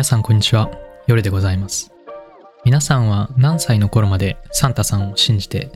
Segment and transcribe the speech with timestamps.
[0.00, 0.70] 皆さんこんにちは。
[1.06, 1.92] 夜でございます。
[2.64, 5.70] 皆さんは何歳の頃までサンタさんを信じて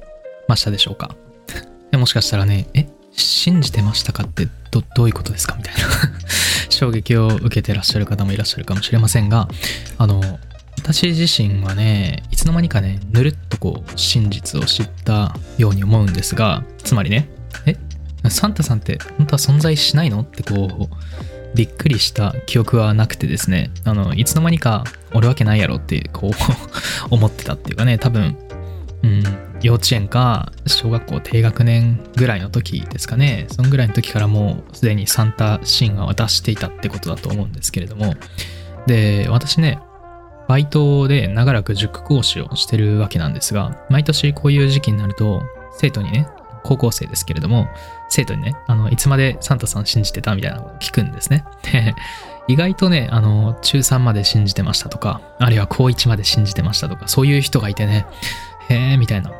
[0.48, 1.14] ましたでしょうか？
[1.92, 5.56] もしかしたらね、え、信じてましたかってどどういうことですか？
[5.56, 5.80] みたいな
[6.70, 9.46] 衝撃を受けてらっしゃる方もいらっしゃるかもしれませんが、
[9.98, 10.22] あの、
[10.78, 17.28] 私自身はね、いつの間にかね、ぬるっとこう、真実を知ったように思うんですが、つまりね、
[17.66, 17.76] え、
[18.30, 20.22] サンタさんって本当は存在しないの？
[20.22, 20.94] ってこう、
[21.54, 26.32] びっくりした記憶はなくてですね、あの、いつの間にかおるわけないやろって、こう、
[27.14, 28.36] 思ってたっていうかね、多分、
[29.02, 29.22] うん、
[29.62, 38.14] 幼稚園か小学校低学年ぐらいの時ですかね、そんぐらいの時からもうすでにサンタ神話は出していたってことだと思うんですけれども、
[38.86, 39.78] で、私ね、
[40.48, 45.42] バイトで長らく塾講師をしてるわけなんですが、毎年こういう時期になると、
[45.76, 46.26] 生徒にね、
[46.64, 47.68] 高校生ですけれども、
[48.08, 51.44] 生徒にね、あの、いつまでサンタさん信じてたみたいなことを聞くんですね。
[51.62, 51.94] で、
[52.48, 58.06] 意外とね、あの、中3まで信じてましたとか、あるいは高1まで信じてましたとか、そういう人がいてね、
[58.68, 59.30] へえ、みたいな。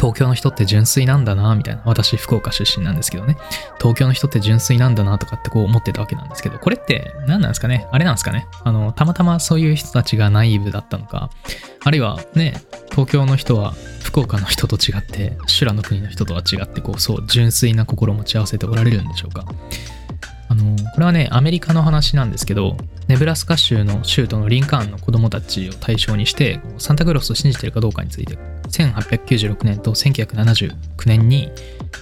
[0.00, 1.82] 東京の人って純粋なんだな、みたいな。
[1.84, 3.36] 私、福岡出身なんですけどね。
[3.78, 7.86] 東京の人って純粋なんだな、とかってこう思ってたわけなんですけど、これって何なんですかね？
[7.92, 8.46] あれなんですかね？
[8.64, 11.28] あの、たまたまそういう人たちがナイーブだったのか、
[11.84, 12.54] あるいはね、
[12.90, 19.44] 東京の人は福岡の人と違って、修羅の国の人とは違って、こう、そう、純粋な心持ち合わせておられるんでしょうか。
[20.48, 22.76] あの、これはね、アメリカの話なんですけど、
[23.10, 30.72] ネブラスカ州の州都のリンカーンの子供たちを対象にして、サンタクロースを信じているかどうかについて、1896年と1979
[31.06, 31.50] 年に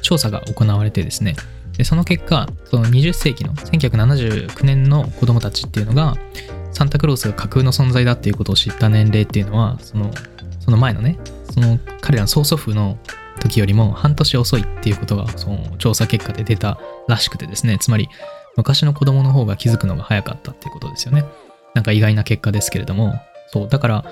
[0.02, 1.34] 調査が行われてですね、
[1.78, 6.14] でその結果、その20世紀の1979年の子供たちっていうのが、
[6.72, 10.12] サンタクロースが架空の存在だっていうことを知った年齢っていうのは、その、
[10.60, 11.18] その前のね、
[11.54, 12.98] その彼らの曽祖父の
[13.40, 16.78] 時よりも半年遅いっていうことが、その調査結果で出た
[17.08, 18.10] らしくてですね、つまり
[18.58, 21.24] 昔の子供の方が気づくのが早かったっていうことですよね。
[21.74, 23.14] なんか意外な結果ですけれども、
[23.52, 24.04] そう、だから、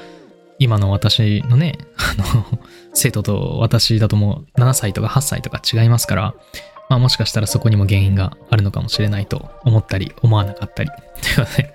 [0.61, 2.61] 今の私のね、 あの、
[2.95, 6.35] 生徒と私だともう7歳とか8歳とか違いますから、
[6.89, 10.91] まあもしかしたらそこにも原因があるのかもしれないと思ったり、思わなかったり。
[10.91, 11.75] ということで、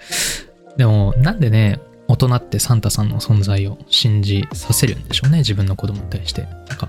[0.77, 6.43] でもなんでね、大人ってサンタさんの存在を信じさせるんでしょうね、自分の子供に対して。
[6.69, 6.87] なんか、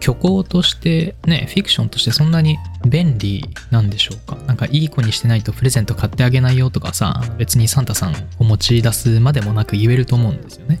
[0.00, 4.36] 虚構として、ね、フィクションとしてそんなに便利なんでしょうか？
[4.46, 10.80] なんかいい子にしてないとプレゼント買ってあげないよとかさ、別にサンタさんを持ち出すまでもなく言えると思うんですよね。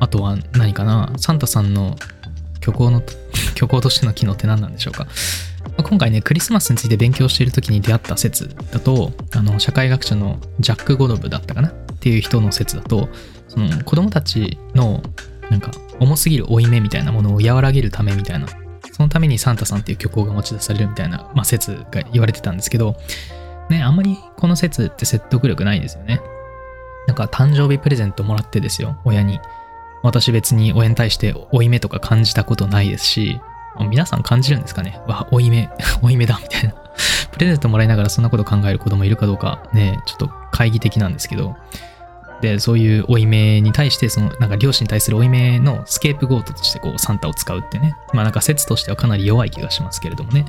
[0.00, 1.12] あとは何かな？
[1.16, 1.96] サンタさんの
[2.60, 3.02] 虚構の、
[3.54, 5.06] 虚構としての機能って何なんでしょうか？
[5.76, 11.68] 今回ね、クリスマスについて勉強している時に出会った説だと、あの、社会学者のジャック・ゴドブだったかな？
[11.68, 13.08] っていう人の説だと、
[13.48, 15.02] その子供たちの
[15.50, 15.70] なんか
[16.00, 18.46] 重すぎる負い目みたいなものを和らげるためみたいな、
[18.92, 22.96] そのためにサンタさんっていう虚構が持ち出されるみたいな、まあ、説が言われてたんですけど、
[23.70, 26.20] ね、あんまりこの説って説得力ないですよね。
[27.06, 29.40] なんか誕生日プレゼントもらってですよ、親に。
[30.02, 33.40] 私別に親に対して負い目とか感じたことないですし、
[33.90, 35.70] 皆さん感じるんですかねわ、負い目、
[36.02, 36.74] 負い目だみたいな。
[37.32, 41.56] プレゼントもらいながらそんなこと考える子供いるかどうかね、ちょっと懐疑的なんですけど、
[42.40, 47.96] で、そういう負い目に対して、その、なんか両親に対する負い目のスケープゴートとして、こう、サンタを使うってね。
[48.12, 50.46] まあなんか説としてはかなり弱い気がしますけれどもね。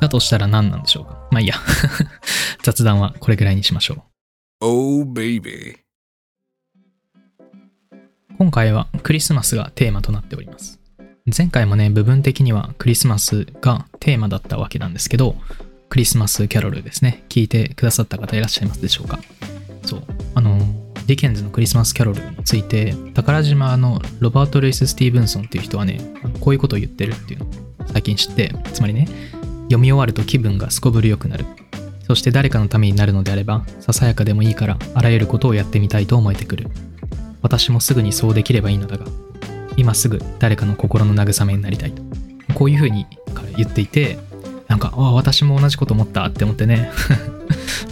[0.00, 1.26] だとしたら何なんでしょうか。
[1.30, 1.54] まあいいや。
[2.62, 4.04] 雑談はこれぐらいにしましょ
[4.60, 4.66] う。
[4.66, 5.78] Oh, baby.
[8.38, 10.78] 今回はクリスマスがテーマとなっております。
[11.36, 15.36] 前回もね、部分的にはクリスマスがテーマだったわけなんですけど、
[15.88, 17.24] クリスマスキャロルですね。
[17.28, 19.18] 聞いてくださった方いらっしゃいますでしょうか。
[19.84, 20.04] そう。
[20.34, 20.60] あの、
[21.08, 25.98] ディケンズのクリスマスキャロルについて、宝島のロバート・ルイス・スティーブンソンっていう人はね、
[26.38, 27.48] こういうことを言ってるっていうのを
[27.86, 29.08] 最近知って、つまりね、
[29.68, 31.46] 読み終わると気分がすこぶる良くなる。
[32.06, 36.68] そして誰かのためになるのであれば、ささやかでもいいから、あらゆることをやってみたいと思えてくる。
[37.40, 39.06] 私もすぐにそうできればいいのだが、
[39.78, 42.02] 今すぐ誰かの心の慰めになりたいと。
[42.52, 44.18] こういうふうに彼言っていて、
[44.66, 46.90] なんか、ああ、私も同じこと思ったって思ってね、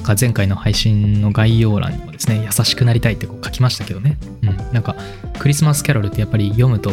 [0.02, 4.18] か前回の配信の概要欄にもですね、優しくなりたいってこう書きましたけどね。
[4.42, 4.56] うん。
[4.72, 4.96] なんか、
[5.38, 6.92] クリスマスキャロルってやっぱり読むと、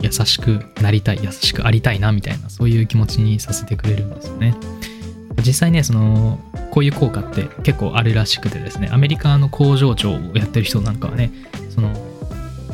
[0.00, 4.54] 優しくなりたい、優しくありたいな、みたいな、そういう気持ちにさせてくれるんですよね。
[5.44, 6.40] 実際ね、その、
[6.70, 11.30] こういう効果って結構あるらしくてですね、アメリカの工場長をやってる人なんかはね、
[11.74, 11.92] その、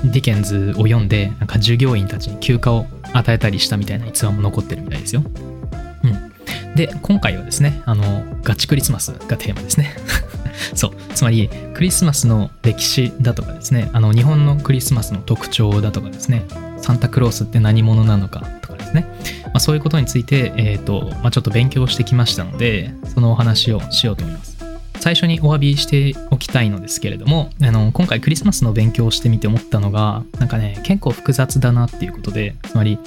[0.05, 5.23] ディケンズを読んで、なんか従業員たちに休暇を与えたりしたみたいな逸話も残ってるみたいですよ。
[6.77, 9.97] で、今回はですね、あの、ガチクリスマスがテーマですね。
[10.75, 10.93] そう。
[11.15, 16.45] つまり、クリスマスの歴史だとかですね、あの、日本のクリスマスの特徴だとかですね、
[16.77, 19.09] サンタクロースって何者なのかとかですね、
[19.47, 24.57] まあ、そういうことについて、えっ、と、まあ、ちょっと勉強してきましたので、そのお話をしようと思います。
[25.01, 32.99] 最初にお詫びしておきたいのですけれどもあの今回クリスマスの勉強をしてみて思ったのがなんかね結構複雑だなっていうことでつまり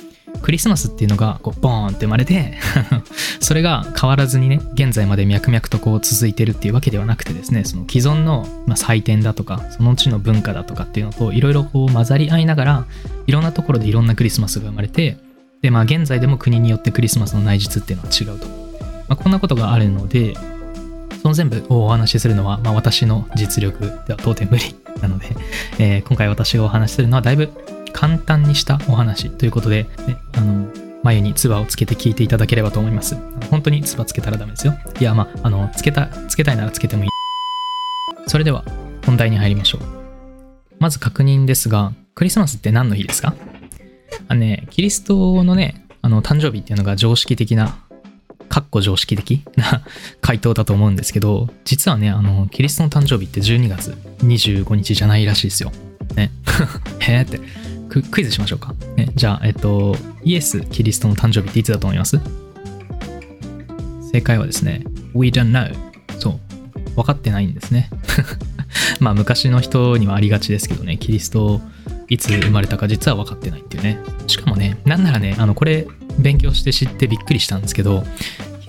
[0.42, 2.58] クリスマスっていうのがこうボーンって生まれて
[3.40, 12.86] それが変わらずにね現在まで脈々とこう続いてるっていうわけではなくてですねその既存の、まあ、祭典だとかそのうちの文化だとかっていうのといろいろこう混ざり合いながら
[13.28, 15.18] いろんなところでいろんなクリスマスが生まれて
[15.62, 18.48] でまあ現在でも国によってクリスマスの内実っていうのは違うと、
[19.08, 20.36] まあ、こんなことがあるので
[21.22, 25.28] その全部をお話しするのは、まあ、私の実力では到底無理なので、
[25.80, 27.50] えー、今回私がお話しするのはだいぶ
[27.94, 30.68] 簡単にしたお話ということで、ね、あの
[31.04, 33.16] 眉に唾をつけて聞いていただければと思います。
[33.50, 34.74] 本当に唾つけたらダメですよ。
[35.00, 37.10] いや、まあ、あの、つけた、つけたいならつけてもいい。
[38.28, 38.64] それでは、
[39.06, 39.82] 本題に入りましょう。
[40.80, 43.34] まず確認ですが、クリスマスって何の日ですか？
[44.28, 47.78] あのね、キリストのね、あの、誕生日っていうのが常識的な
[48.50, 49.84] かっこ常識的な
[50.22, 55.72] 回答だと思うんですけど、実はね、あの、キリストの誕生日って12月25日じゃないらしいですよ。
[56.16, 56.32] ね。
[57.00, 57.40] へえって。
[57.90, 58.74] ククイズしましょうか。
[58.96, 62.20] ね、じゃあ、えっと、イエス・キリストの誕生日っていつだと思います？
[64.12, 64.84] 正解はですね、
[65.14, 65.76] We don't know.
[66.20, 66.40] そう。
[66.96, 67.90] 分かってないんですね。
[69.00, 71.62] まあ、昔の人にはありがちですけどね、キリスト
[72.10, 74.00] いつ生まれたか実は分かってないっていうね。
[74.28, 75.88] しかもね、なんならね、あの、これ
[76.18, 78.04] 勉強して知ってびっくりしたんですけど、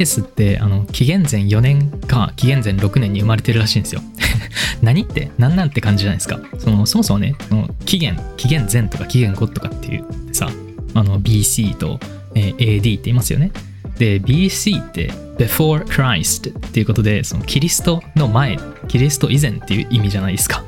[0.00, 4.02] エスってあの紀元前4年か紀元前6年に生まれてるらしいんですよ。
[4.82, 6.40] 何って何なんて感じじゃないですか。
[6.58, 10.48] そのそもそもね、その紀元、紀元前とか紀元後とかっていうってさ、
[10.94, 12.00] あの BC と、
[12.34, 13.52] えー、AD って言いますよね。
[13.98, 18.58] で、BC って before Christ っていうことで、そのキリストの前、
[18.88, 20.64] キリスト以前っていう意味じゃないですか。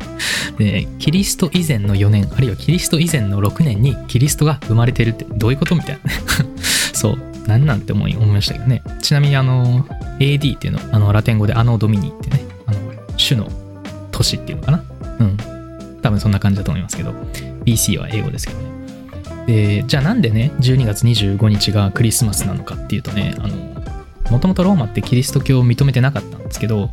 [0.58, 6.10] で、キリスト以前の4年、あるいはキリスト以前の6年にキリストが生まれてるってどういうことみたいな。
[6.92, 7.35] そう。
[7.46, 8.82] 何なんて思い思いましたけどね。
[9.00, 9.84] ちなみにあの、
[10.18, 12.78] AD っていうのあのラテン語でアノドミニってね、あの、
[13.16, 13.48] 種の
[14.10, 14.84] 年っていうのかな。
[15.20, 15.36] うん。
[16.02, 17.12] 多分そんな感じだと思いますけど、
[17.64, 18.66] BC は英語ですけどね。
[19.46, 23.56] で、じゃあなんでね、12月25日がクリスマスなのかっていうとね、あの、
[24.30, 26.90] もともとローマってキリスト教を認めてなかったんですけど、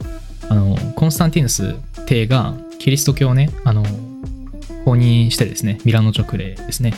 [0.49, 1.75] あの、コンスタンティヌス
[2.05, 3.83] 帝がキリスト教をね、あの、
[4.85, 6.93] 公認してですね、ミラノ直令ですね、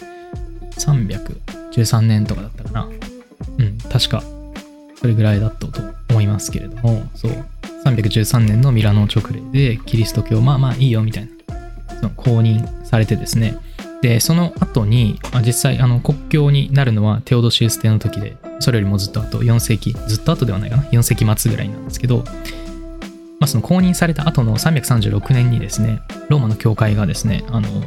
[0.77, 2.89] 313年とかだったかな。
[3.57, 4.23] うん、確か、
[4.95, 7.31] それぐらいだったと思いますけれども、そう、
[7.85, 13.57] 313年のミラノ直令で、キリスト教、まあまあいいよみたいな、その公認されてですね、
[14.01, 22.23] で、その後に、まあ、実際、あの、国教になるのはテオドシウス帝の時で、それよりもずっと後、4世紀、ずっと後ではないかな、4世紀末ぐらいなんですけど、
[23.39, 27.77] まあ、その公認された後の336年にですね、ローマの教会がですね、あの、フ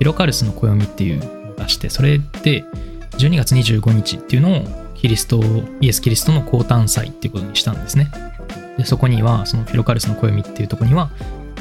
[0.00, 2.64] ィロカルスの暦っていうのを出して、それで
[3.18, 5.40] 12月25日っていうのをキリスト、
[5.80, 8.10] イエス・キリストの降誕祭っていうことにしたんですね。
[8.76, 11.10] でそこには、そのフィロカルスの暦っていうところには、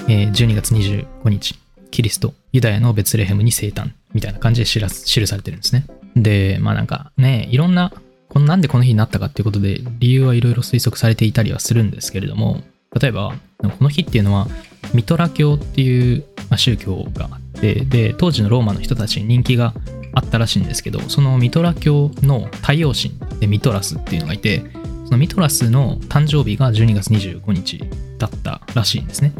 [0.07, 1.55] えー、12月25日、
[1.91, 5.85] キリスト、ユダヤのベツレヘムに生誕みたいな感じで記記されてるんですね。
[6.15, 7.93] で、まあなんかね、いろんな、
[8.29, 12.63] このなんでこの日になったかっていうことで、理由はいろいろ推測されていたりはするんですけれども、
[12.99, 14.47] 例えば、この日っていうのは、
[14.95, 16.23] ミトラ教っていう
[16.55, 19.73] 宗教があって、で、当時のローマの人たちに人気が
[20.17, 24.63] あったらしいんですけど、そのミトラ教の太陽神でミトラスっていうのがいて、
[25.05, 27.83] そのミトラスの誕生日が12月25日
[28.17, 29.33] だったらしいんですね。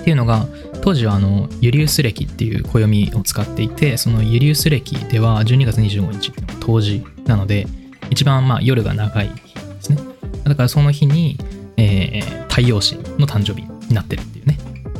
[0.00, 0.46] っていうのが、
[0.82, 7.66] 当時はあのユリウス暦っていう暦を使っていて、そのユリウス暦では12月25日っていうのが冬至なので、
[8.10, 9.98] 一番まあ夜が長い日ですね。
[10.44, 11.38] だからその日に、
[11.78, 14.58] えー、太陽神の誕生日になってるっていうね。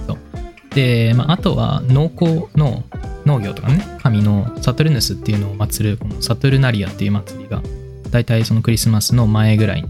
[0.09, 2.85] うで、まあ、あとは農耕の
[3.29, 7.63] 農業とかね、神のサトルヌスっていうのを祀る、このサトルナリアっていう祭りが、
[8.11, 9.85] だいたいそのクリスマスの前ぐらい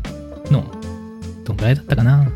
[0.50, 0.64] の、
[1.44, 2.30] どんぐらいだったかな、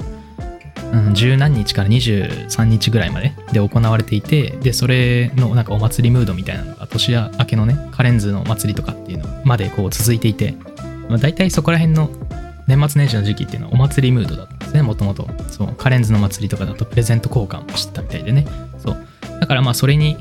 [0.92, 10.54] うん、十何日から23日ぐらいまでで行われていて、で、それのなんかお祭りムードみたいなのが、年明けのね、カレンズの祭りとかっていうのまでこう続いていて、
[11.09, 12.11] まあ、大体そこら辺の
[12.66, 15.28] 年末年始の時期っていうのはお祭りムードだったんですね、もともと。
[15.49, 18.47] そう、カレンズの祭りとかだとプレゼント交換をしてたみたいでね。
[18.78, 18.97] そう。
[19.40, 20.16] だからまあそれに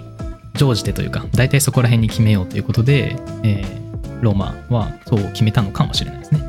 [0.56, 6.42] 乗じてというか、大体そこら辺に決めようということで、えー、ローマはそう決めたのかもしれないですね。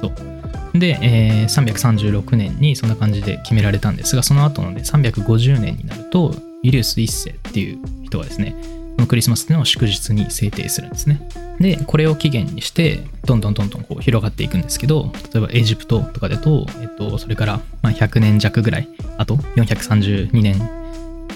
[0.00, 0.78] そう。
[0.78, 8.54] で、えー、336年にそんな感じで決められたんですが、その後のね、350年になると、ユリウス1世っていう人がですね、
[8.96, 11.20] このクリスマスっていうのを祝日に制定するんですね。
[11.60, 20.58] で、これを起源にして、どんどんどんどんこう広がっていくんですけど、例えばエジプトとかだと、えっと、それからま100年弱ぐらい、あと432年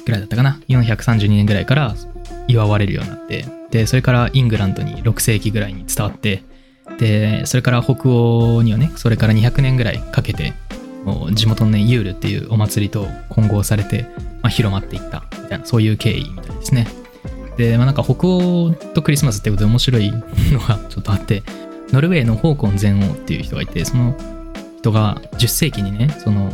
[0.05, 1.95] ぐらいだったかな、432年ぐらいから
[2.51, 6.43] 祝われるようになって、で、それからイングランドに6世紀ぐらいに伝わって、
[6.99, 10.53] で、それから北欧にはね、それから200年ぐらいかけて
[11.05, 14.07] もう、地元のね、ユールっていうお祭りと混合されて、
[14.43, 16.87] まあ、広まっていったみたいな、そういう経緯みたいですね。
[17.57, 21.43] で、まあ、なんか北欧とクリスマスってことで面白いのがちょっとあって、
[21.93, 24.15] ノルウェーのホーコン全王っていう人がいて、その
[24.79, 26.53] 人が10世紀にね、その、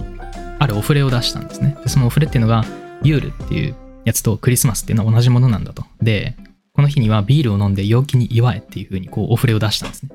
[0.58, 1.76] あるお触れを出したんですね。
[1.82, 2.64] で、そのお触れっていうのが、
[3.02, 3.74] ユールっていう
[4.06, 5.84] やつとクリスマスっていうのは同じものなんだと。
[6.00, 6.36] で、
[6.72, 10.10] この日にはビールを飲んで陽気に祝えっていう風にこうお触れを出したんですね。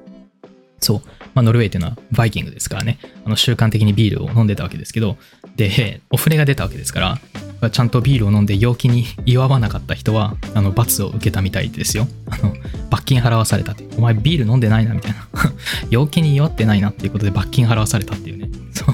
[0.80, 1.02] そう。
[1.34, 5.18] まあ、ノルウェーっていうのはバイキングですからね、あの習慣的にビールを飲んでたわけですけど、
[5.58, 7.20] で、お触れが出たわけですか
[7.62, 12.08] ら、ちゃんとビールを飲んで陽気に祝わなかった人は、あの、罰を受けたみたいですよ。
[12.30, 12.56] あの、
[12.90, 13.86] 罰金払わされたって。
[13.98, 15.28] お前ビール飲んでないな、みたいな。
[15.92, 18.50] 陽気に祝ってないなっていうことで罰金払わされたっていうね。
[18.72, 18.88] そう。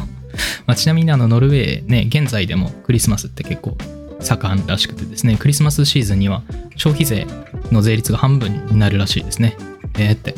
[0.66, 3.78] まあ、ちなみにあの、ノルウェーね、現在でもクリスマスって結構
[4.20, 6.44] 盛んらしくてですね、クリスマスシーズンには
[6.76, 7.28] 消費税
[7.72, 9.56] の税率が半分になるらしいですね。
[9.98, 10.36] えー、って。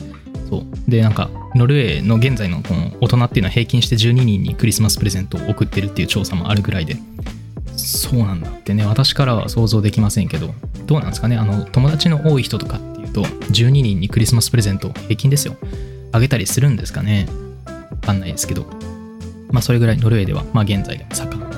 [0.50, 0.90] そう。
[0.90, 6.98] で、なんか、ノルウェーの現在のこの大人っていうのは平均して12人にクリスマスプレゼントを送ってるっていう調査もあるぐらいで、
[7.76, 10.54] そうなんだってね、私からは想像できませんけど、
[10.86, 15.56] どうなんですかね、あの、友達の多い人とかっていうと、12人にクリスマスプレゼント平均ですよ。
[16.12, 17.28] あげたりするんですかね。
[17.92, 18.66] わかんないですけど。
[19.52, 21.49] まあ、それぐらいノルウェーでは、まあ、現在でも盛ん。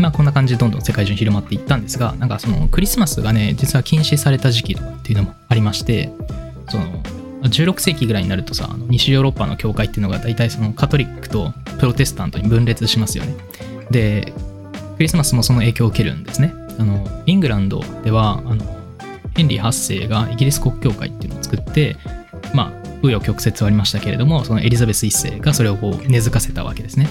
[0.00, 6.10] まあ、こんな感じでどんどん世界中に広まっていったんですが、なんかそのクリスマスがね、実は禁止された時期とかっていうのもありまして、
[6.68, 7.02] その、
[7.42, 13.34] 16世紀ぐらいになるとさ、あの西ヨーロッパの教会っていうのが大体そのカトリックとプロテスタントに分裂しますよね。
[13.90, 14.32] で、
[14.96, 16.52] クリスマスもその影響を受けるんですね。
[16.78, 18.64] あの、イングランドでは、あの、
[19.34, 21.96] ヘンリー8世がイギリス国教会っていうのを作って、
[22.54, 27.08] まあ、紆余曲折はありましたけれども、そのエリザベス1世がそれをこう根付かせたわけですね。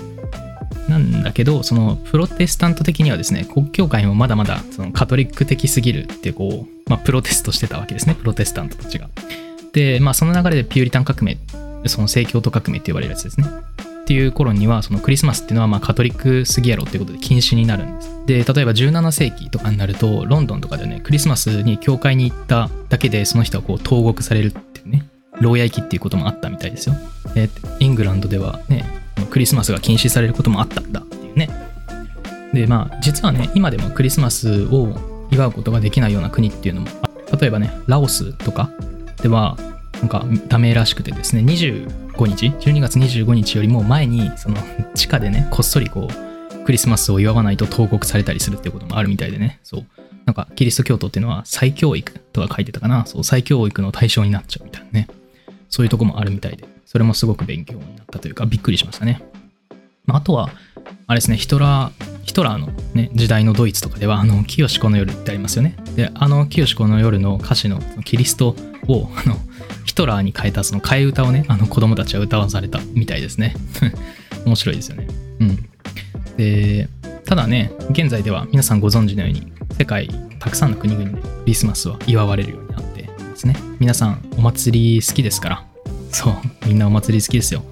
[0.89, 9.09] なんだけど、そのプロテスタント的にはですね、国教会もまだまだそのカトリック的すぎるってこう、まあ、プロテストしてたわけですね、プロテスタントたちが。
[9.73, 11.37] で、まあ、その流れでピューリタン革命、
[11.85, 13.47] その正教徒革命って言われるやつですね。
[13.47, 18.09] っていう頃には、そのクリスマスっていうのはまあカトリックすぎやろっていうことで禁止になるんです。
[18.25, 25.05] で、例えば17世紀とかになると、ロンドンとかでね、クリスマスに教会に行っただけでその人はこう投獄されるっていうね、
[25.39, 26.95] 牢屋行きっていうこともあったみたいですよ。
[27.35, 28.83] で、イングランドではね、
[29.25, 31.49] クリスマスが禁止されることもあったんだっていうね。
[32.53, 36.87] で、まあ、実はね、今でもクリスマスを祝うことができないような国っていうのも、
[37.39, 38.69] 例えばね、ラオスとか
[39.21, 39.57] では、
[40.01, 44.57] なんかダメらしくてですね、25日、12月25日よりも前に、その
[44.95, 49.85] 地下でね、こっそりこう、クリスマスを祝わないと投獄されたりするっていうこともあるみたいでね、そう。
[50.25, 55.07] なんか、キリスト教徒っていうのは再教育とか書いてたかな、そう、再教育の対象になっちゃうみたいなね。
[55.69, 59.21] そういうとこもあるみたいで、それもすごく勉強になったというか、びっくりしましたね。
[60.07, 60.49] まあ、あとは、
[61.05, 62.65] あれですね、ヒトラー、ヒトラーの、
[62.95, 65.75] ね、時代のドイツとかでは、あの、清子の夜ってありますよね。
[65.95, 68.55] で、あの清子の夜の歌詞のキリスト
[68.87, 69.35] を、あの、
[69.85, 73.55] ヒトラーに変えたその替え歌をね、あの子供たちは歌わされたみたいですね。
[74.47, 75.07] 面白いですよね。
[75.41, 75.69] うん。
[76.37, 76.89] で、
[77.23, 83.55] ただね、現在では皆さんご存知のように、世界たくさんの国々でクリスマスは祝われるようになってですね。
[83.79, 85.68] 皆さんお祭り好きですから、
[86.11, 86.33] そう、
[86.65, 87.63] みんなお祭り好きですよ。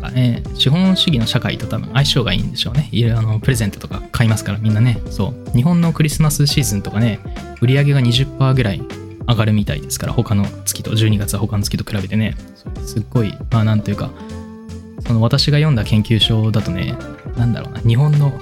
[0.00, 2.88] かね、資本主義の社会と多分相性がいいんでしょうね。
[2.90, 5.50] いろいろあのプレゼントとか買いますからみんなね、そう。
[5.56, 7.20] 日本のクリスマスシーズンとかね、
[7.60, 8.82] 売り上げが20%ぐらい
[9.28, 12.36] 上がるみたいですから、他の月と、12月は他の月と比べてね、
[12.84, 14.10] すっごい、まあなんというか、
[15.06, 16.96] その私が読んだ研究所だとね、
[17.36, 18.32] なんだろうな、日本の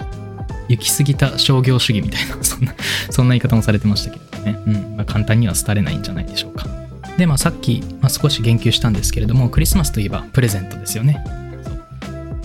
[0.68, 2.74] 行き過ぎた商業主義みたいな、そんな、
[3.10, 6.77] そんな言い方もされてましたけどね、うん、まあ、簡単には廃れないんじゃないでしょうか。
[7.18, 11.22] で、まあさっき、まあ、少し言及したんですけれども、クリスマスといえばプレゼントですよね。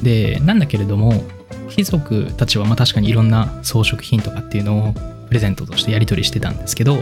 [0.01, 1.23] で、なんだけれども、
[1.69, 4.93] 貴族たちはまあ確かにいろんな装飾品とかっていうのを
[5.27, 6.97] プレゼントとしてやり取りしてたんですけど、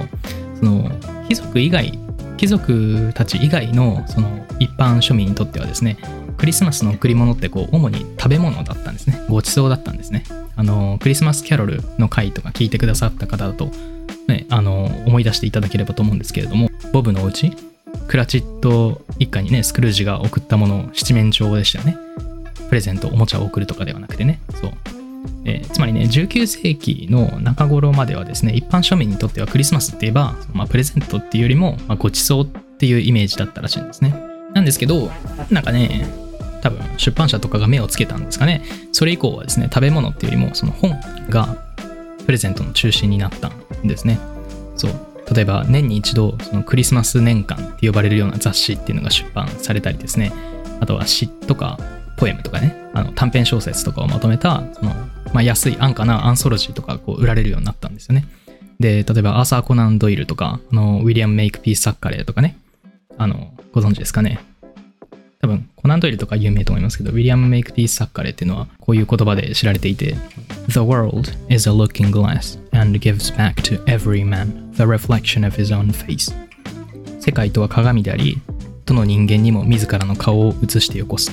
[0.60, 0.92] その
[1.30, 1.98] 貴族以外、
[2.36, 5.98] 貴族たち以外のその一般庶民にとってはですね、
[6.38, 9.22] クリスマスの贈り物ってこう主に食べ物だったんですね。
[9.30, 10.24] ごちそうだったんですね。
[10.56, 13.72] あの、クリスマスキャロルの回とか聞いてくださった方だと、
[14.32, 17.52] ね、あの、思い出していただければと思うんですけれども、ボブのお家
[18.08, 21.98] クラチット一家にね、スクルージが送ったもの、七面鳥でしたよね。
[22.70, 24.40] プレゼント、おもちゃを送るとかではなくてね。
[24.60, 24.72] そう。
[25.46, 34.14] えー、つまりね、19世紀の中頃まではですね、一般庶民にとってはクリスマスって言えば、まあ、プレゼントっていうよりも、まあ、ごちそうっていうイメージだったらしいんですね。
[34.54, 35.12] なんですけど、
[35.50, 36.08] なんかね、
[36.62, 38.64] 多分出版社とかが目をつけたんですかね。
[38.92, 41.58] それ以降はですね、食べ物っていうよりも、その本が
[42.26, 43.52] プレゼントの中心になった
[43.88, 44.20] ですね。
[44.76, 44.92] そう。
[45.34, 50.32] 例えば年に一度、そのクリスマス年間って呼ばれるような雑誌っていうのが出版されたりですね。
[50.80, 51.80] あとは詩とか
[52.18, 54.94] ポエムとかね、あの短編小説とかをまとめた、その、
[55.34, 58.26] まあ、安い安価なアンソロジーとかこう売られるようになったんですよね。
[58.80, 62.58] で、例えばアーサー・コナン・ドイルとか、あのウィリアム・メイク・ピース・サッカレーとかね、
[63.18, 64.40] あの、ご存知ですかね。
[65.42, 70.16] 多分コナンドイルとか有名と思いますけど、ウィリアム・メイクピース・サッカレっていうのはこういう言葉で知られていて、
[70.70, 75.76] The world is a looking glass and gives back to every man the reflection of his
[75.76, 76.32] own face.
[77.20, 78.40] 世界とは鏡であり、
[78.86, 81.32] どの人間にも自らの顔を映してよこす。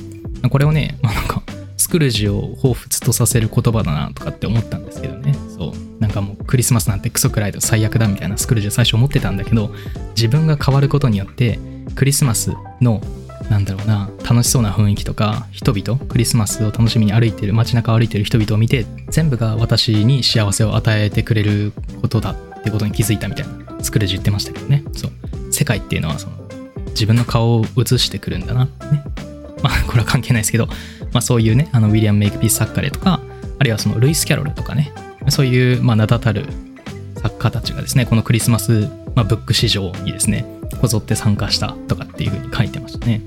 [0.50, 1.42] これをね、まあ、なんか、
[1.76, 5.34] スクルージを彷彿とさせる言葉だなとかって思ったんですけどね。
[5.56, 6.00] そう。
[6.00, 9.74] なんかもうクリスマスなんてクソくらいで最悪だみたいなスクルージは最初思ってたんだけど、
[10.10, 11.58] 自分が変わることによって、
[11.94, 13.02] クリスマスの
[13.50, 24.84] なんだろうな楽しそうな雰囲気とか人々クリスマスを楽しみに歩いてる街中を歩いてる人々を見て全部が私に幸せを与えてくれることだってことに気づいたみたいなスクルージ言ってましたけどね。
[24.92, 25.12] そう。
[25.52, 26.36] 世界っていうのはその
[26.88, 28.70] 自分の顔を映してくるんだなね。
[29.62, 30.74] まあ これは関係ないですけど、ま
[31.14, 33.20] あ、そういうねあのウィリアム・メイクピース作家でとか
[33.58, 34.92] あるいはそのルイス・キャロルとかね。
[35.28, 36.46] そういう、まあ、名だたる
[37.16, 38.88] 作家たちがですねこのクリスマス、
[39.18, 40.46] まあ、ブック市場にですね
[40.80, 43.20] こぞって参加したとかっていうふうに書いてましたね。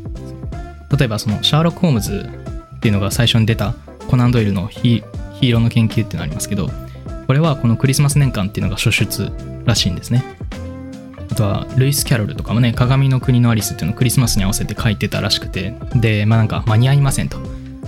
[0.98, 2.29] 例えばそのシャーロック・ホームズ
[2.77, 3.75] っていうのが最初に出た
[4.07, 6.69] コナン・ドイルのヒーローの研究っていうのありますけど
[7.27, 9.31] これはこのクリスマス年間っていうのが初出
[9.65, 10.24] らしいんですね。
[11.29, 17.38] あとはルイス・キャロルとかもね鏡の国のアリスっていうのをクリスマスに合わせて書いてたらしくてでまあなんか間に合いませんと。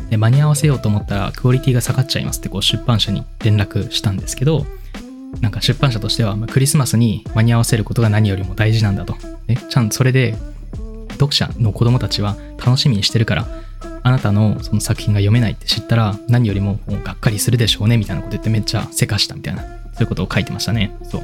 [0.10, 4.66] で間に合わせようと思ったらクオリティが下がっちゃいますってこう出版社に連絡したんですけど
[5.42, 9.16] なんか出版社としては、まクリスマスに間に合わせることが何よりも大事なんだと。
[9.48, 10.36] ね、ちゃんとそれで
[11.14, 13.48] 読者の子供たちは楽しみにしてるから、
[14.04, 19.68] あなたのその作品が読めないって知ったら何よりももうがっかりするでしょうねみたいなこと言ってめっちゃせかしたみたいな、そ
[20.00, 20.96] ういうことを書いてましたね。
[21.04, 21.24] そう。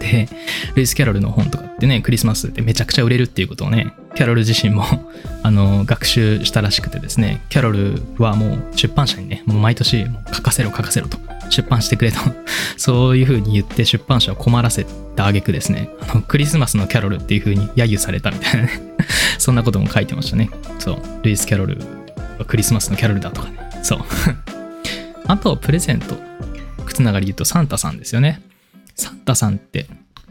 [0.00, 0.28] で、
[0.74, 4.84] ルイス・キャロルの本とかってね、クリスマスってめちゃくちゃ売れるっていうことをね、キャロル自身も
[5.42, 11.18] あの、学習したらしくてですね、キャロルはもう出版社にね、もう毎年もう書かせろ書かせろと、
[11.52, 12.18] 出版してくれと
[12.76, 18.80] そういう風に言って出版社を困らせた挙句ですね、あの、クリスマスのキャロルっていう風に揶揄されたみたいなね
[19.38, 20.50] そんなことも書いてましたね。
[20.78, 21.78] そう、ルイス・キャロル
[22.38, 23.56] はクリスマスのキャロルだとかね。
[23.82, 24.00] そう。
[25.26, 26.16] あと、プレゼント。
[26.86, 28.42] 靴ながり言うとサンタさんですよね。
[28.94, 29.86] サンタさんって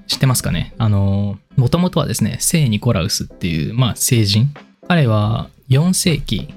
[0.07, 0.73] 知ってますかね？
[0.77, 4.53] あの、もともとはですね、聖ニコラウスっていう、まあ、聖人。
[4.87, 6.49] 彼は4世紀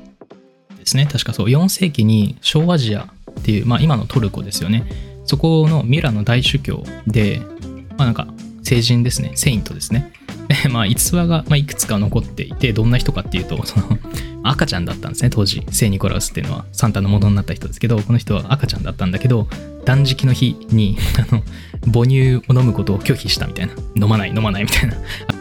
[0.78, 1.06] ですね。
[1.10, 4.84] 確かそう、4世紀に小アジアっていう、まあ、今のトルコですよね。
[5.24, 7.40] そこのミラの大主教で、
[7.96, 8.26] まあ、なんか、
[8.62, 9.32] 聖人ですね。
[9.34, 10.12] セイントですね。
[10.70, 13.98] まあ、逸話が、まあ、いくつか残っていて、どんな人かっていうと、その、
[14.42, 15.64] 赤ちゃんだったんですね、当時。
[15.70, 19.48] 聖ニコラウスっていうのは、サンタの元になった人ですけど、この人は赤ちゃんだったんだけど、
[19.86, 21.42] 断食の日に、 あの、
[21.92, 23.72] 母乳を飲むことを拒否したみたいな。
[23.96, 24.96] 飲まない、飲まないみたいな。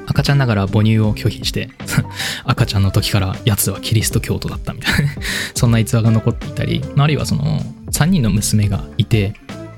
[0.08, 1.70] 赤ちゃんながら母乳を拒否して、
[2.46, 5.12] 赤ちゃんの時から奴はキリスト教徒だったみたいな。
[5.54, 7.62] そんな逸話が残っていたり、あるいはその、
[7.94, 9.34] 3人の娘がいて、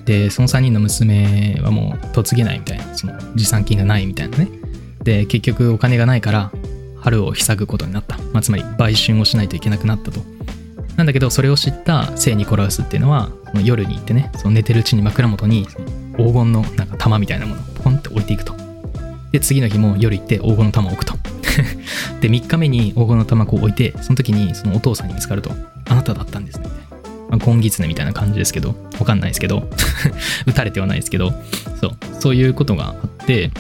[0.06, 4.50] で、その3人の娘はもう嫁げないみたいな、その持参金がないみたいなね。
[5.04, 6.52] で、結局お金がないから、
[7.00, 8.18] 春を塞ぐことになった。
[8.34, 10.22] まあ、つまり売春をしないといけなくなったと。
[10.96, 13.30] なんだけど、それを知った聖ニコラウスっていうのは、
[13.64, 15.68] 夜に行ってね、その寝てるうちに枕元に
[16.18, 18.56] 黄金のなんか玉みたいなものをポンって置いていくと。
[19.32, 21.14] で、次の日も夜行って黄金の玉を置くと。
[22.22, 25.52] で、3日目に黄金の玉を置いて、その時にそのお父さんに見つかると、
[25.90, 26.68] あなただったんですね。
[27.38, 29.68] まあ、ゴンギツネみたいな感じですけど、わかんないですけど、
[30.46, 31.34] 撃たれてはないですけど、
[31.82, 33.52] そう、そういうことがあって、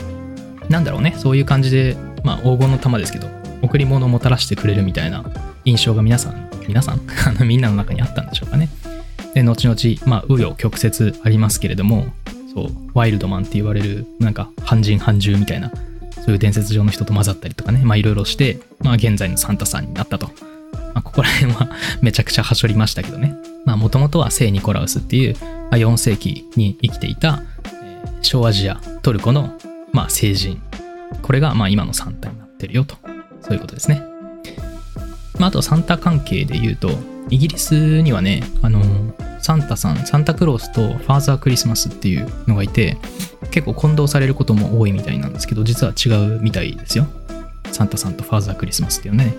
[0.69, 3.27] なんだろうね、そういう感じで、まあ、黄金の玉ですけど、
[3.61, 5.23] 贈り物をもたらしてくれるみたいな
[5.65, 7.01] 印象が皆さん、皆さん？
[7.27, 8.69] あのみんなの中にあったんでしょうかね。
[9.33, 12.07] で、後々、まあ、紆余曲折ありますけれども、
[12.53, 15.71] そう、ワイルドマンって言われる、なんか、半人半獣みたいな、
[16.23, 20.27] そういう伝説上の人と混ざったりとかね、まあ、いろいろして、まあ、現在のサンタさんになったと。
[20.93, 21.69] まあ、ここら辺は
[22.01, 23.33] めちゃくちゃはしょりましたけどね。
[23.65, 29.58] まあ、もともとは聖ニコラウスっていう、まあ、4世紀に生きていた、えー、小アジア、トルコの、
[29.91, 30.62] まあ、聖人。
[31.21, 32.95] これが、まあ、今のサンタになってるよと。
[33.41, 34.01] そういうことですね。
[35.39, 36.91] まあ、あと、サンタ関係で言うと、
[37.30, 38.82] イギリスにはね、あの
[39.39, 42.97] サンタさん、サンタクロースとファーザークリスマスっていうのがいて、
[43.51, 47.08] 結構混同されることも多いみたいなんですけど、実は違うみたいですよ。
[47.71, 49.36] サンタさんとファーザークリスマスっていうね。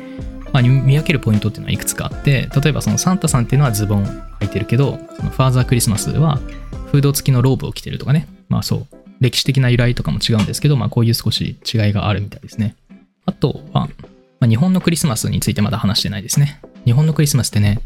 [0.53, 4.05] まあ、見分けるポイントっていうのはいくつかあって、例えばそのサンタさんっていうのはズボン
[4.41, 6.37] 履いてるけど、そのファーザークリスマスは
[6.91, 8.29] フード付きのローブを着てるとかね。
[8.49, 8.87] まあそう。
[9.21, 12.77] 歴史的な由来とかも違うんですけど、まあこういう少し違いがあるみたいですね。
[13.25, 13.89] あとは、
[14.41, 16.61] まあ、日本のクリスマスについてまだ話してないですね。
[16.85, 17.81] 日本のクリスマスってね、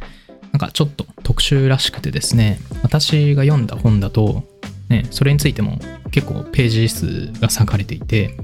[0.53, 4.45] なんかちょっと特殊らしくてですね、私が読んだ本だと、
[4.89, 5.79] ね、それについても
[6.11, 8.37] 結構ページ数が割かれていて、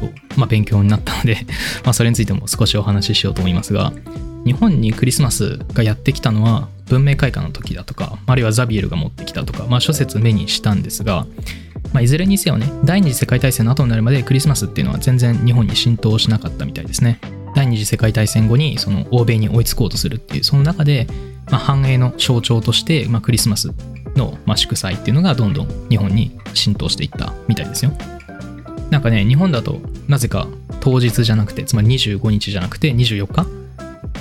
[0.00, 1.46] そうまあ、勉強になったので
[1.84, 3.92] まそれについても少しお話ししようと思いますが、
[4.44, 11.26] 日本にクリスマスがやってきたのは文明開化の時だとか、あるいはザビエルが持ってきたとか、まあ諸説目にしたんですが、
[11.92, 17.20] まあ、いずれにせよね、第二次世界大戦の後になるまでクリスマスっていうのは全然日本に浸透しなかったみたいですね。
[17.54, 21.06] 第二次世界大戦後にその欧米に追いつこうとするっていうその中で、
[21.50, 23.72] まあ、繁栄の象徴として、ま、クリスマス
[24.14, 27.92] の、祝祭っていうのがどんどん日本に浸透していったみたいですよ
[28.90, 30.46] なんかね日本だとなぜか
[30.80, 33.66] 当日じゃなくてつまり25日じゃなくて24日？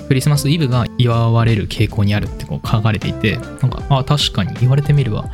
[0.07, 5.25] クリスマスイブが祝われる傾向にあるってこう書かれていてなんかあ確かに言われてみれば、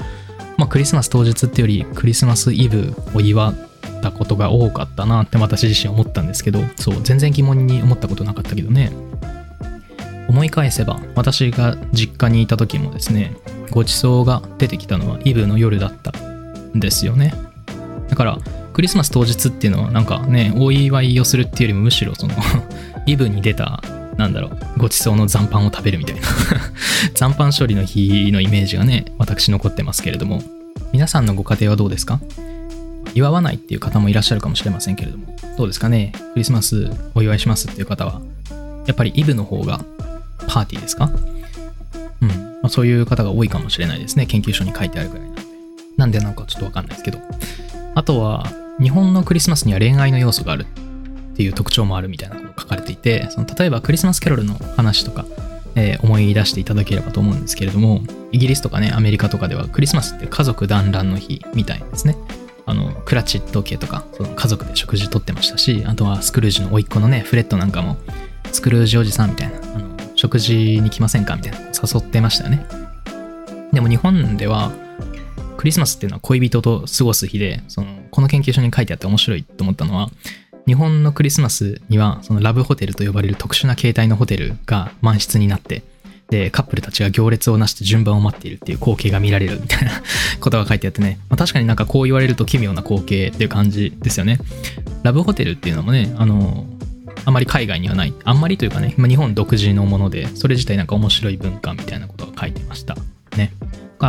[0.57, 3.53] まあ、クリスマス当日ってよりクリスマスイブを祝っ
[4.01, 8.91] たことが多かったなって私自身思ったんですけどそう全然疑問に思ったことなかったけどね。
[10.29, 13.35] 思い返せば私が実家にいた時もですね
[13.69, 17.33] ごちそうが出てきたのはイブの夜だったんですよね。
[18.07, 18.37] だから
[18.81, 22.33] クリスマス当日っていうのはなんかねお祝いをするっていうよりもむしろその
[23.05, 23.79] イブに出た
[24.17, 26.21] なんだろうごちそうの残飯を食べるみたいな
[27.13, 30.41] 残飯処理の日のイメージがね私残ってますけれども
[30.93, 32.19] 皆さんのご家庭はどうですか？
[33.13, 35.27] 祝わないっていう方もいらっしゃるかもしれませんけれども
[35.59, 36.11] どうですかね？
[36.33, 38.19] クリスマスお祝いしますっていう方は
[38.87, 39.81] やっぱりイブの方が
[40.47, 41.11] パーティーですか？
[42.19, 44.25] うん、まあ、そういう方が多いかもしれないですね。
[44.25, 45.41] 研究所に書いてあるぐらいなんで。
[45.97, 47.19] なんでなのかちょっとわかんないですけど。
[47.93, 48.45] あとは
[48.79, 50.65] 日本のクリスマスには恋愛の要素がある
[51.33, 55.25] っていう特徴もあるみたいなことが書かれていてその例えばクリスマスキャロルの話とか、
[55.75, 62.15] えー、思い出していただければと思うんですけれどもイギリスとかねアメリカとかではクリスマスって家族団らんの日みたいですね。
[62.67, 67.97] あのクラチット家とかその家族で食事とってましたしあとはスクルージの甥っ子のねフレットなんかも
[68.51, 72.65] スクルージおじさんみたいなあの食事に来ませんかみたいな誘ってましたよね。
[73.73, 74.71] でも日本では
[75.61, 80.09] クリスマスっていうのは恋人と過ごす日でそのこの研究所に書いてあって面白いと思ったのは
[80.65, 85.83] 日本のクリスマスにはそのラブホテルと呼ばれる特殊な形態のホテルが満室になって
[86.31, 89.91] でカップルたちが行列をなして順番を待っているっていう光景が見られるみたいな
[90.41, 94.39] ことが書いてあってね、まあ、確かになんかこう言われると奇妙な光景っていう感じですよね。
[95.03, 96.65] ラブホテルっていうのもねあの
[97.23, 98.15] あまり海外にはない。
[98.23, 102.97] あんまりというかね、まあ、日本独自のものでそれ自体なんか面白い文化みたいなことが書いてました
[103.37, 103.53] ね。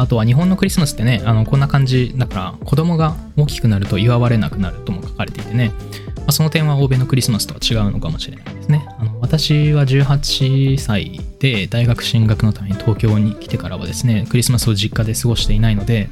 [0.01, 5.73] あとは日本のクリスマスってね、あのこんな感じだから子供が大きくなると祝われなくなるとも書かれていてね、
[6.17, 8.87] まあ、その点は欧米のクリスマスとは違うのかもしれないですね。
[8.99, 16.09] あの私は18歳で大学進学のために東京に来てからはですね、クリスマスを実家で過ごしていないので、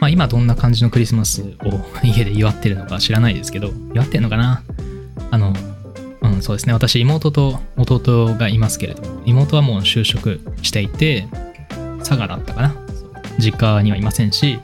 [0.00, 4.62] まあ、今どんな感じのクリスマスを 家で祝ってるのか知らないですけど、祝ってんのかな？
[5.30, 5.54] あの、
[6.22, 6.72] うん、そうですね。
[6.72, 11.28] 私、妹と弟がいますけれども、妹はもう就職していて、
[12.00, 12.85] 佐賀だったかな？
[13.38, 14.60] 実家にはいませんし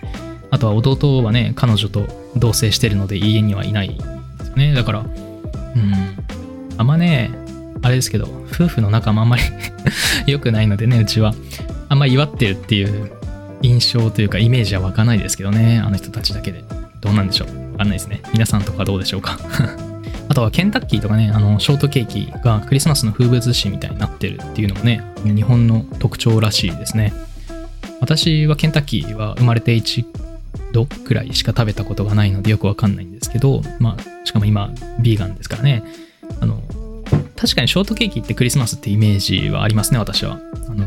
[0.51, 2.07] あとは弟はね彼女と
[2.37, 4.75] 同棲してるので家にはいないですよね。
[4.75, 5.09] だからうん。
[6.79, 7.31] あんまね
[7.83, 9.43] あれですけど夫婦の仲もあんまり
[10.27, 11.35] 良くないのでねうちは。
[11.89, 13.11] あんまり祝ってるっていう
[13.61, 16.65] 印象というかイメージは湧かないですけどねあの人たちだけで。
[17.03, 17.73] どうなんでしょう。
[17.73, 18.23] わかんないですね。
[18.33, 19.37] 皆さんとかどうでしょうか。
[20.29, 27.13] あとはケンタッキーとかね、あの、ショートケーキがクリスマスの風物詩みたいになってるっていうのもね、日本の特徴らしいですね。
[28.03, 30.05] 私はケンタッキーは生まれて一
[30.73, 35.85] 度くらいしか食べたことがないのでよくわかんないんですけど、まあ、しかも今、ビーガンですからね。
[36.41, 36.61] あの、
[37.37, 40.41] 確かにショートケーキってクリスマスってイメージはありますね、私は。
[40.69, 40.85] あの、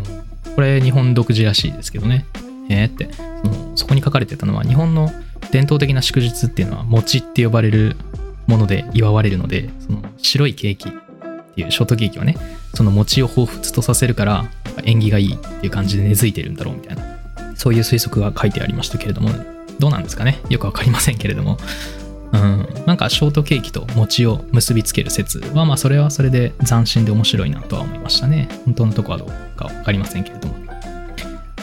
[0.56, 2.26] これ日本独自らしいですけどね。
[2.70, 5.10] えー、って、その、そこに書かれてたのは、日本の
[5.52, 7.96] 伝統的な祝日っていうのは、餅って呼ばれる
[8.48, 10.92] もので祝われるので、その白いケーキっ
[11.56, 12.36] ていうショートケーキはね、
[12.76, 14.46] その餅を彷彿とさせるから、
[14.84, 17.04] 縁起がいいっていう感じで根付いてるんだろうみたいな。
[17.56, 19.30] そういう推測が書いてありましたけれども
[19.80, 20.42] どうなんですかね？
[20.50, 21.58] よくわかりませんけれども。
[22.34, 28.50] うん、なんかショートケーキと餅を結びつける説はまあそれはそれで斬新で面白いなとは思いましたね。
[28.66, 30.56] 本当のとこはどうか分かりませんけれども。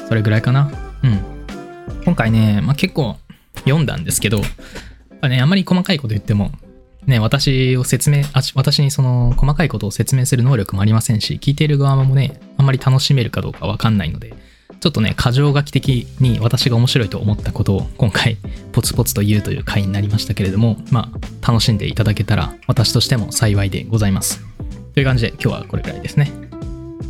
[0.09, 0.71] それぐらいかな？
[1.03, 1.21] うん。
[2.05, 3.19] 今回ね、まあ、結構
[3.65, 4.41] 読んだんですけど
[5.29, 6.53] ね、あんまり細かいこと言っても
[7.07, 14.35] ね、私を説明あ、私にその細かいことを説明する能力もありませんし、聞いている側もね、あんまり楽しめるかどうかわかんないので、
[14.81, 18.37] ちょっとね、過剰書き的に私が面白いと思ったことを今回、
[18.73, 24.45] ポツポツと言うという回になりましたけれども、まあ、楽しんでいただけたら、私としても幸いでございます。
[24.95, 26.33] という感じで、今日はこれくらいですね。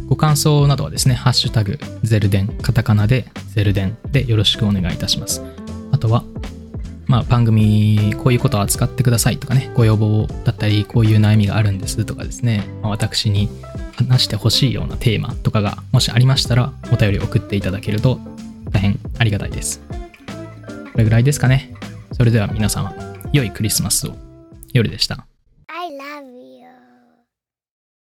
[0.06, 5.42] ご感想などはですね、ハッシュタグ、ゼルデン、カタカナでゼルデンでよろしくお願いいたします。
[5.90, 6.24] あとは、
[7.12, 13.50] まあ、番組こういうことを扱ってくださいとかねご要望だったりこういう悩みがあるんですとかですね、まあ、私に
[13.96, 18.18] 話してほしいようなテーマとかがもしありましたらお便り送っていただけると
[18.70, 19.82] 大変ありがたいです。
[20.92, 21.74] これぐらいですかね。
[22.12, 22.94] それでは皆様
[23.30, 24.14] 良いクリスマスを。
[24.72, 25.31] 夜でした。